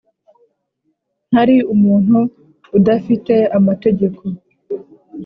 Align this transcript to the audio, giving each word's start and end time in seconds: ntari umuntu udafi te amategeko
ntari 1.29 1.55
umuntu 1.73 2.17
udafi 2.77 3.13
te 3.25 3.37
amategeko 3.57 4.21